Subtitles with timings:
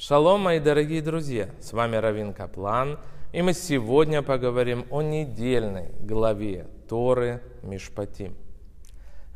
[0.00, 1.48] Шалом, мои дорогие друзья!
[1.60, 3.00] С вами Равин Каплан,
[3.32, 8.36] и мы сегодня поговорим о недельной главе Торы Мишпатим.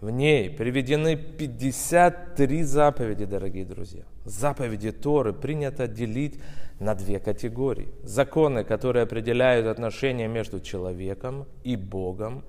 [0.00, 4.04] В ней приведены 53 заповеди, дорогие друзья.
[4.24, 6.38] Заповеди Торы принято делить
[6.78, 7.88] на две категории.
[8.04, 12.44] Законы, которые определяют отношения между человеком и Богом,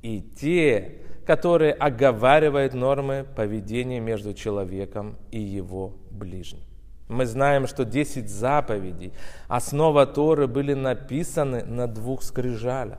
[0.00, 6.67] и те, которые оговаривают нормы поведения между человеком и его ближним.
[7.08, 9.12] Мы знаем, что 10 заповедей,
[9.48, 12.98] основа Торы, были написаны на двух скрижалях.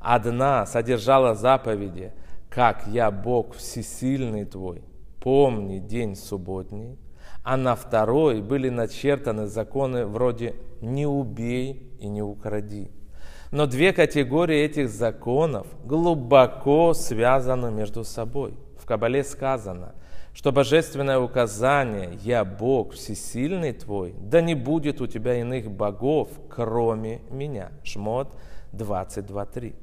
[0.00, 2.12] Одна содержала заповеди
[2.48, 4.82] «Как я Бог всесильный твой,
[5.20, 6.98] помни день субботний»,
[7.44, 12.90] а на второй были начертаны законы вроде «Не убей и не укради».
[13.50, 18.54] Но две категории этих законов глубоко связаны между собой.
[18.78, 19.94] В Кабале сказано,
[20.34, 27.20] что божественное указание «Я Бог всесильный твой», да не будет у тебя иных богов, кроме
[27.30, 27.70] меня.
[27.84, 28.34] Шмот
[28.72, 29.74] 22.3.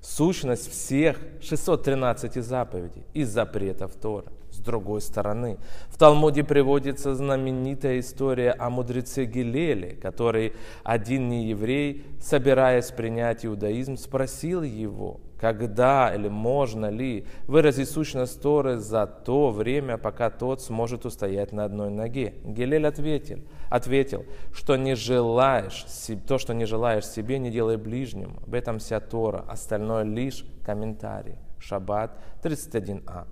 [0.00, 4.32] Сущность всех 613 заповедей и запретов Тора.
[4.50, 5.58] С другой стороны,
[5.88, 10.52] в Талмуде приводится знаменитая история о мудреце Гилеле, который
[10.84, 19.08] один нееврей, собираясь принять иудаизм, спросил его, когда или можно ли выразить сущность Торы за
[19.08, 22.34] то время, пока тот сможет устоять на одной ноге.
[22.44, 25.84] Гилель ответил, ответил, что не желаешь,
[26.28, 28.38] то, что не желаешь себе, не делай ближним.
[28.46, 31.34] Об этом вся Тора, остальное лишь комментарий.
[31.58, 33.26] Шаббат 31а.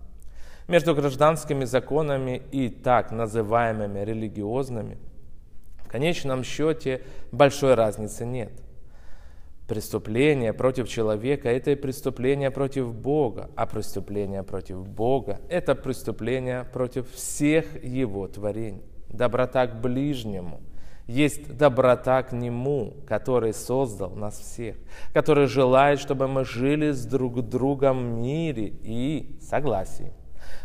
[0.67, 4.99] Между гражданскими законами и так называемыми религиозными
[5.85, 8.51] в конечном счете большой разницы нет.
[9.71, 17.09] Преступление против человека– это и преступление против Бога, а преступление против Бога– это преступление против
[17.13, 18.83] всех Его творений.
[19.09, 20.61] Доброта к ближнему
[21.07, 24.75] есть доброта к Нему, который создал нас всех,
[25.15, 30.13] который желает, чтобы мы жили с друг другом в мире и согласии.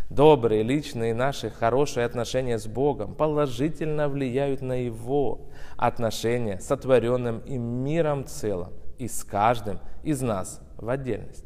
[0.09, 5.41] Добрые, личные наши хорошие отношения с Богом положительно влияют на Его
[5.77, 11.45] отношения с сотворенным им миром целым и с каждым из нас в отдельность.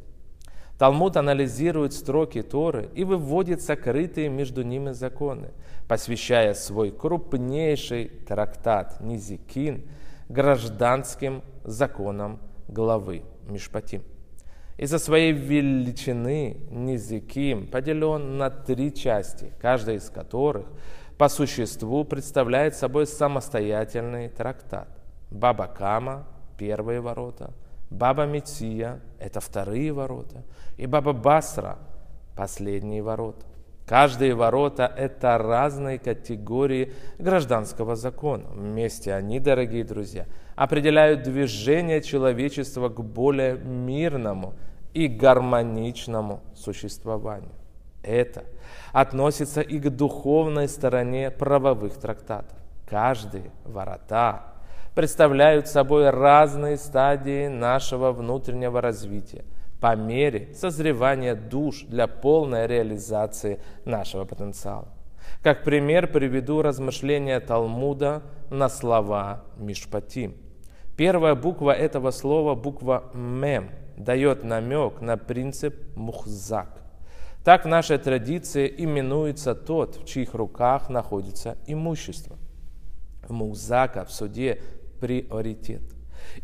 [0.80, 5.50] Талмуд анализирует строки Торы и выводит сокрытые между ними законы,
[5.90, 9.90] посвящая свой крупнейший трактат Низикин
[10.30, 12.40] гражданским законам
[12.70, 14.04] главы Мишпатим.
[14.78, 20.66] Из-за своей величины Низиким поделен на три части, каждая из которых
[21.18, 24.88] по существу представляет собой самостоятельный трактат.
[25.30, 26.26] Баба Кама–
[26.59, 27.52] первые ворота,
[27.90, 30.44] Баба Мития– это вторые ворота,
[30.78, 31.80] и Баба Басра–
[32.36, 33.47] последние ворота.
[33.88, 38.44] Каждые ворота– это разные категории гражданского закона.
[38.53, 44.53] Вместе они, дорогие друзья, определяют движение человечества к более мирному–
[44.94, 47.52] и гармоничному существованию.
[48.02, 48.44] Это
[48.91, 52.58] относится и к духовной стороне правовых трактатов.
[52.90, 54.49] Каждые ворота
[55.00, 59.46] представляют собой разные стадии нашего внутреннего развития
[59.80, 64.90] по мере созревания душ для полной реализации нашего потенциала.
[65.42, 70.36] Как пример приведу размышления Талмуда на слова Мишпатим.
[70.98, 76.82] Первая буква этого слова– буква Мем– дает намек на принцип мухзак.
[77.46, 82.36] Так в нашей традиции именуется тот, в чьих руках находится имущество.
[83.30, 84.59] Мухзака в суде
[85.00, 85.82] приоритет.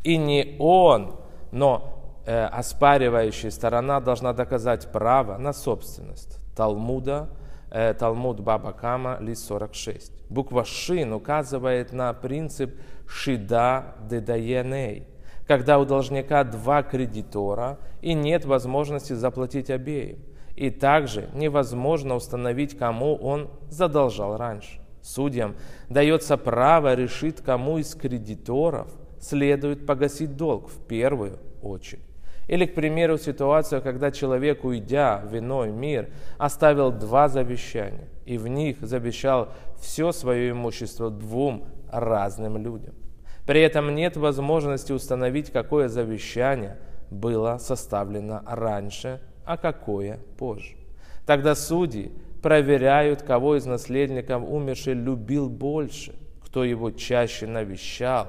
[0.04, 1.20] И не он,
[1.52, 6.40] но э, оспаривающая сторона должна доказать право на собственность.
[6.56, 7.30] Талмуда,
[7.72, 10.12] э, Талмуд Баба Кама, лист 46.
[10.30, 15.08] Буква Шин указывает на принцип Шида Дедаеней–
[15.48, 20.20] когда у должника два кредитора и нет возможности заплатить обеим.
[20.56, 24.80] И также невозможно установить, кому он задолжал раньше.
[25.06, 25.56] Судьям
[25.88, 28.88] дается право решить, кому из кредиторов
[29.20, 32.02] следует погасить долг в первую очередь.
[32.48, 36.10] Или, к примеру, ситуация, когда человек, уйдя в иной мир,
[36.40, 42.96] оставил два завещания, и в них завещал все свое имущество двум разным людям.
[43.46, 46.78] При этом нет возможности установить, какое завещание
[47.12, 50.76] было составлено раньше, а какое позже.
[51.28, 52.12] Тогда судьи
[52.46, 56.14] проверяют, кого из наследников умерший любил больше,
[56.44, 58.28] кто его чаще навещал,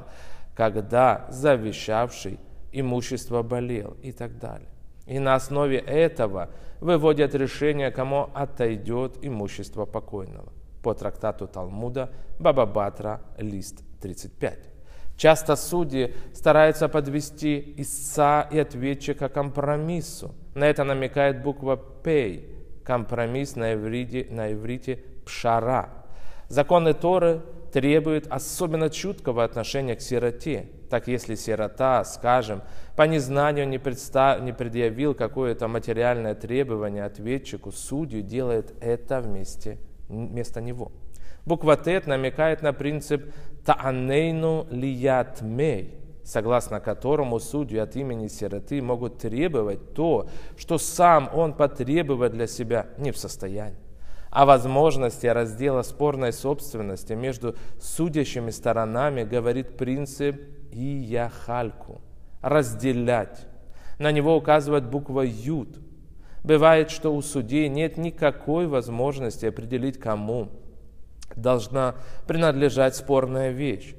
[0.54, 2.40] когда завещавший
[2.72, 4.70] имущество болел и так далее.
[5.04, 6.48] И на основе этого
[6.80, 10.50] выводят решение, кому отойдет имущество покойного.
[10.82, 12.08] по трактату Талмуда
[12.38, 14.70] Баба Батра, лист 35.
[15.18, 20.34] Часто судьи стараются подвести истца и ответчика к компромиссу.
[20.54, 22.52] На это намекает буква «пей»–
[22.86, 25.90] компромисс на иврите, на иврите «пшара».
[26.48, 27.42] Законы Торы
[27.72, 30.68] требуют особенно чуткого отношения к сироте.
[30.88, 32.62] Так если сирота, скажем,
[32.94, 34.40] по незнанию не, представ...
[34.40, 39.78] не предъявил какое-то материальное требование ответчику, судью делает это вместе,
[40.08, 40.92] вместо него.
[41.44, 43.34] Буква Тет намекает на принцип
[43.64, 50.28] «таанейну лият мей», согласно которому судьи от имени сироты могут требовать то,
[50.58, 53.78] что сам он потребовать для себя не в состоянии.
[54.30, 60.36] О возможности раздела спорной собственности между судящими сторонами говорит принцип
[60.72, 62.00] «ияхальку»–
[62.42, 63.46] разделять.
[64.00, 65.78] На него указывает буква «ют».
[66.42, 70.48] Бывает, что у судей нет никакой возможности определить, кому
[71.34, 71.94] должна
[72.26, 73.94] принадлежать спорная вещь.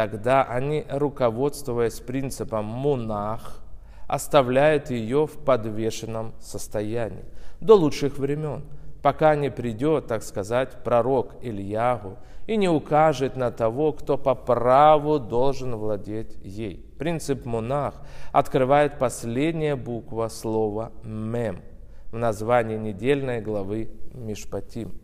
[0.00, 3.60] Тогда они, руководствуясь принципом «мунах»,
[4.08, 7.26] оставляют ее в подвешенном состоянии
[7.60, 8.64] до лучших времен,
[9.02, 12.16] пока не придет, так сказать, пророк Ильягу
[12.46, 16.82] и не укажет на того, кто по праву должен владеть ей.
[16.98, 17.92] Принцип «мунах»
[18.32, 21.60] открывает последняя буква слова «мем»
[22.10, 24.98] в названии недельной главы Мишпатим.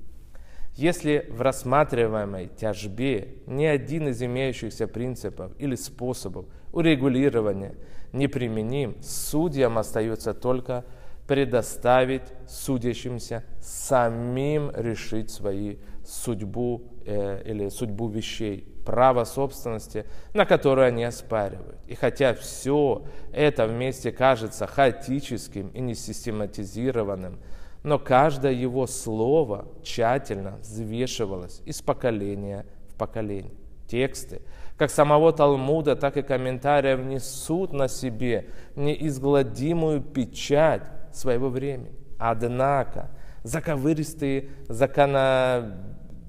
[0.77, 7.75] Если в рассматриваемой тяжбе ни один из имеющихся принципов или способов урегулирования
[8.13, 10.85] не применим, судьям остается только
[11.27, 21.05] предоставить судящимся самим решить свою судьбу э, или судьбу вещей, право собственности, на которое они
[21.05, 21.79] оспаривают.
[21.89, 23.03] И хотя все
[23.33, 27.41] это вместе кажется хаотическим и несистематизированным,
[27.83, 33.53] но каждое его слово тщательно взвешивалось из поколения в поколение.
[33.87, 34.43] Тексты,
[34.77, 40.83] как самого Талмуда, так и комментариев несут на себе неизгладимую печать
[41.13, 41.95] своего времени.
[42.19, 43.11] Однако
[43.45, 45.79] заковыристые закона...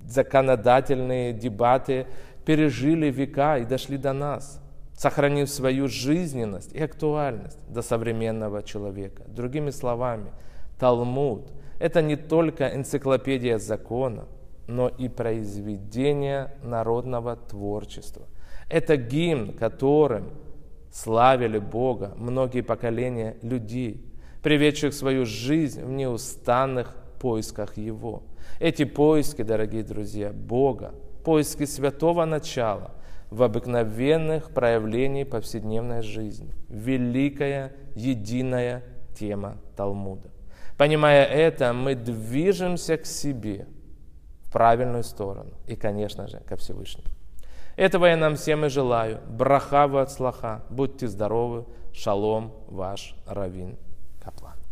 [0.05, 2.05] законодательные дебаты
[2.45, 4.61] пережили века и дошли до нас,
[4.93, 9.23] сохранив свою жизненность и актуальность до современного человека.
[9.27, 10.31] Другими словами–
[10.79, 14.25] Талмуд– это не только энциклопедия закона,
[14.67, 18.25] но и произведение народного творчества.
[18.69, 20.31] Это гимн, которым
[20.91, 24.03] славили Бога многие поколения людей,
[24.43, 28.23] приведших свою жизнь в неустанных поисках Его.
[28.59, 32.91] Эти поиски, дорогие друзья, Бога, поиски святого начала
[33.29, 36.53] в обыкновенных проявлениях повседневной жизни.
[36.69, 38.83] Великая, единая
[39.17, 40.29] тема Талмуда.
[40.77, 43.67] Понимая это, мы движемся к себе
[44.43, 47.07] в правильную сторону и, конечно же, ко Всевышнему.
[47.75, 49.19] Этого я нам всем и желаю.
[49.27, 50.63] Брахаву от слаха.
[50.69, 51.65] Будьте здоровы.
[51.93, 53.77] Шалом, ваш Равин
[54.23, 54.66] Каплан.